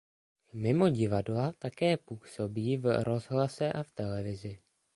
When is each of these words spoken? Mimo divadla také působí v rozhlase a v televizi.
Mimo 0.53 0.89
divadla 0.89 1.51
také 1.59 1.97
působí 1.97 2.77
v 2.77 3.03
rozhlase 3.03 3.71
a 3.73 3.83
v 3.83 3.91
televizi. 3.91 4.59